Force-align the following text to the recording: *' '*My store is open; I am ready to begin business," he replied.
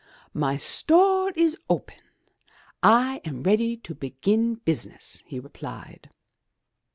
*' 0.19 0.23
'*My 0.33 0.57
store 0.57 1.29
is 1.35 1.59
open; 1.69 1.99
I 2.81 3.21
am 3.23 3.43
ready 3.43 3.77
to 3.77 3.93
begin 3.93 4.55
business," 4.55 5.23
he 5.27 5.39
replied. 5.39 6.09